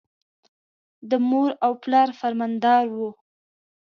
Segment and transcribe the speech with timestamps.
[1.09, 2.97] د مور او پلار فرمانبردار و.